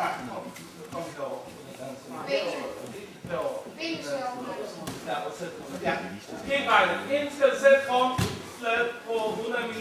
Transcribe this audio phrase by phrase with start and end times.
[0.00, 0.44] Ja, kom,
[0.92, 1.38] kom herover.
[5.82, 5.96] Ja,
[6.44, 6.90] helt vejen.
[7.12, 9.74] Ind skal sætte krumfladet på 100 mm.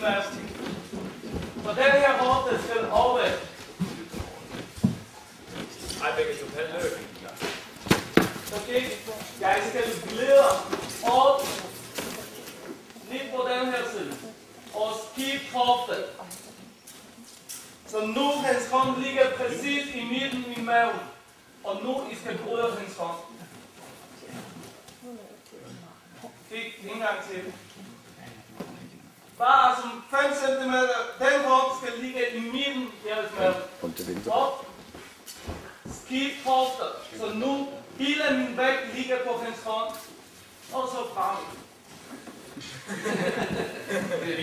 [1.63, 3.34] Så den her hofte skal overvæk.
[6.04, 6.45] Ej, begge to.
[6.55, 6.97] Pal løb.
[8.55, 8.83] Okay?
[9.41, 10.39] Jeg skal glide
[11.04, 11.41] op
[13.11, 14.13] lige på den her side.
[14.73, 16.04] Og skib hoften.
[17.92, 21.00] Så nu hans hånd ligger præcis i midten i maven.
[21.64, 23.18] Og nu I skal bryde hans hånd.
[26.50, 27.54] Kig en gang til.
[29.38, 30.74] Bare som 5 cm.
[31.20, 33.53] Den hånd skal ligge i midten i jeres mave.
[34.31, 34.66] Op.
[35.86, 36.86] Skift hofter.
[37.17, 39.95] Så nu hele min vægt ligger på hans hånd.
[40.73, 41.38] Og så frem.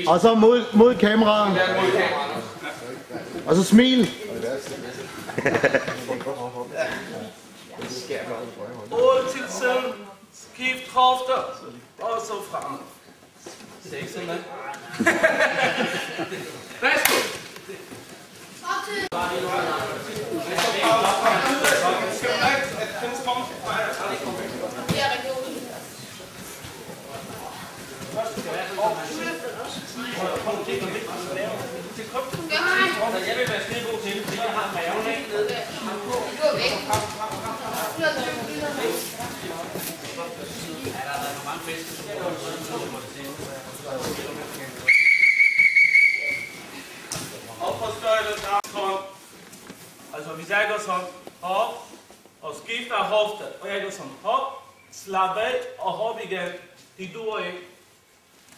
[0.08, 1.60] Og så mod, mod kameraet.
[3.46, 4.00] Og så smil.
[8.90, 9.92] Ud til søvn,
[10.34, 11.42] Skift hofter.
[12.00, 12.78] Og så frem.
[13.90, 14.40] Seks mand.
[16.82, 17.16] Værsgo.
[22.16, 23.96] Skal du mærke, at hans hånd fejrer?
[33.26, 35.24] Jeg vil være skide god til det, fordi jeg har maven ikke?
[40.86, 41.86] Ja, der har været mange fisk.
[47.60, 48.40] Op på skøjlet,
[48.74, 49.04] hånd.
[50.14, 51.00] Altså hvis jeg går som
[51.42, 51.88] op
[52.42, 54.42] og skifter hofte, og jeg går som hop,
[54.92, 56.48] slap af og hop igen.
[56.98, 57.75] Det duer ikke.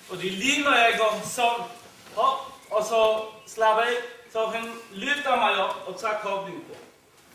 [0.09, 1.65] Fordi lige når jeg går sådan
[2.17, 2.39] hop,
[2.71, 3.95] og så slap af,
[4.33, 6.75] så han løfter mig op og tager koblingen på.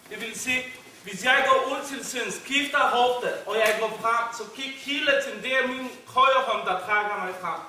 [0.10, 0.64] Det vil sige,
[1.04, 5.12] hvis jeg går ud til siden, skifter hofte, og jeg går frem, så kig hele
[5.24, 7.60] tiden, det er min højre hånd, der trækker mig frem.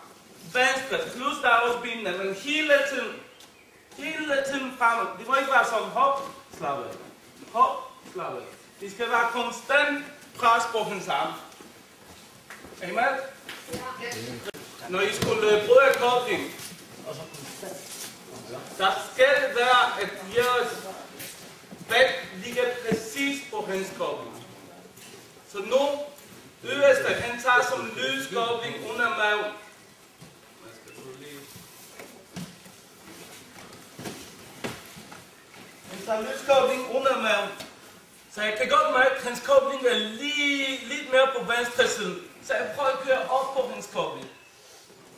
[0.53, 3.12] Venstre, plus der er også benene, men hele tiden,
[3.97, 5.06] hele tiden frem.
[5.19, 6.23] Det må ikke være sådan, hop,
[6.59, 6.95] slap af.
[7.53, 8.47] Hop, slap af.
[8.81, 10.05] Det skal være konstant
[10.39, 11.33] pres på hans arm.
[12.83, 13.34] Amen?
[14.89, 16.55] Når I skulle bruge kobling,
[18.78, 20.87] der skal være, at jeres
[21.89, 24.47] vægt ligger præcis på hans kobling.
[25.53, 25.83] Så nu,
[26.71, 29.53] øverste, han tager som løs kobling under maven.
[30.65, 31.11] Jeg skal nu
[35.91, 37.50] Han tager løs kobling under maven.
[38.34, 42.21] Så jeg kan godt mærke, at hans kobling er lige, lidt mere på venstre side.
[42.47, 44.31] Så jeg prøver at køre op på hans kobling.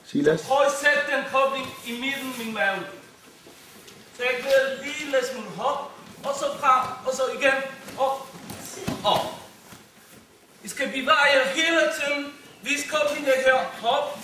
[0.06, 0.42] Silas.
[0.42, 2.86] Prøv at sætte den kobling i midten min mave.
[4.16, 5.90] Træk jeg lige lidt smule hop,
[6.24, 7.62] og så frem, og så igen,
[7.98, 8.28] op,
[9.04, 9.26] op.
[10.64, 14.18] I skal bevare jer hele tiden, hvis koblingen er her, hop,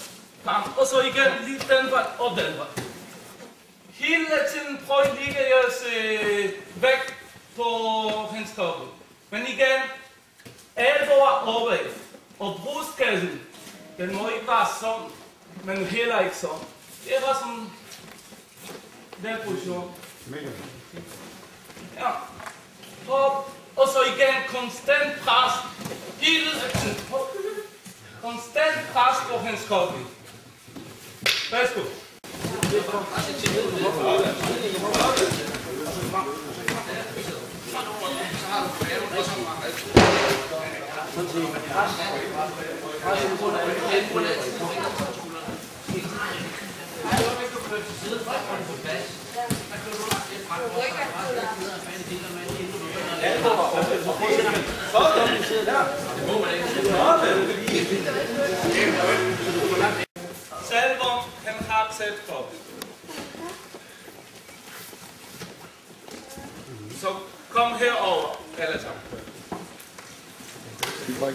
[0.45, 2.67] frem, og så igen lige den vej og den vej.
[3.91, 7.15] Hele tiden prøv at ligge jeres øh, vægt
[7.57, 7.65] på
[8.33, 8.91] hans kobling.
[9.31, 9.81] Men igen,
[10.77, 11.79] alvor opad,
[12.39, 13.41] og brudskassen,
[13.99, 15.22] den må ikke være sådan,
[15.65, 16.49] men heller ikke så.
[17.05, 17.71] Det var bare sådan,
[19.23, 19.95] den position.
[21.97, 22.11] Ja.
[23.09, 23.51] Hop.
[23.77, 25.53] Og så igen konstant pres.
[26.21, 26.51] Hele
[28.23, 30.09] Konstant pres på hans kobling.
[31.51, 31.81] Værsgo.
[60.69, 62.63] Salvom, han har tæt kobling.
[67.01, 67.09] Så
[67.51, 69.03] kom herover, alle sammen.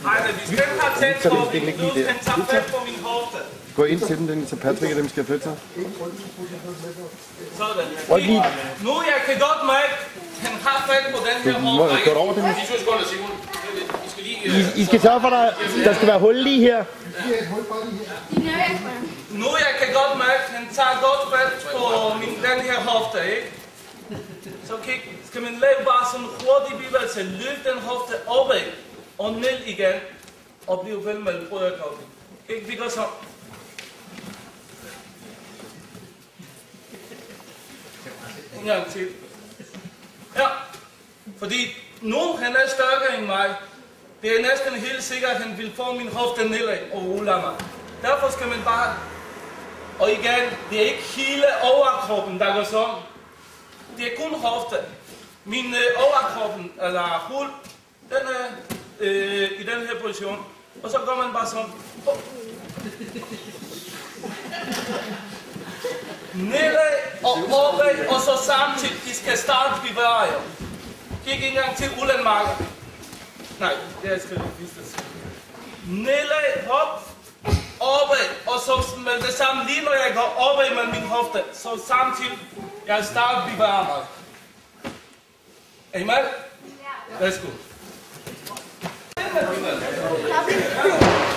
[0.05, 2.85] Ej, hvis den har tæt Så det er kobling, nu lige han tager fat på
[2.85, 3.56] min hofte.
[3.77, 5.55] Gå ind til dem, den, så Patrick og dem skal flytte sig.
[7.57, 8.21] Sådan.
[8.21, 8.43] Lige,
[8.83, 9.93] Nu jeg kan godt mærke,
[10.45, 12.11] han har fat på den her hofte.
[12.11, 12.53] gå over til dem.
[12.53, 13.31] De to sekunder, Simon.
[14.75, 14.81] I.
[14.81, 16.83] I, skal sørge for, at der, der skal være hul lige her.
[19.41, 21.83] Nu jeg kan godt mærke, han tager godt fat på
[22.19, 23.51] min, den her hofte, ikke?
[24.67, 28.61] Så kig, skal man lave bare sådan en hurtig bevægelse, løb den hofte opad
[29.17, 29.97] og ned igen,
[30.67, 32.09] og blive vel med brødrekobling.
[32.49, 32.67] Ikke?
[32.67, 33.01] Vi går så.
[38.67, 39.07] Gang til.
[40.35, 40.47] Ja.
[41.39, 43.55] Fordi nu han er stærkere end mig.
[44.21, 47.55] Det er næsten helt sikkert, at han vil få min hofte nedad og rulle mig.
[48.01, 48.95] Derfor skal man bare...
[49.99, 52.95] Og igen, det er ikke hele overkroppen, der går sådan.
[53.97, 54.75] Det er kun hofte.
[55.45, 57.47] Min øh, overkroppen, eller hul,
[58.09, 58.45] den er
[58.99, 60.45] øh, i den her position.
[60.83, 61.71] Og så går man bare sådan.
[62.05, 62.17] Oh.
[66.33, 70.37] Nedad og opad, og så samtidig, I skal starte bevæge.
[71.25, 72.47] Kig en gang til Ullenmark.
[73.59, 75.03] Nej, det er skrevet vist.
[75.87, 77.09] Nedad, hop,
[77.79, 81.69] opad, og så med det samme, lige når jeg går opad med min hofte, så
[81.87, 82.39] samtidig,
[82.87, 84.03] jeg starter bevæge mig.
[86.01, 86.25] I med?
[87.19, 87.47] Værsgo.
[90.27, 91.36] Jeg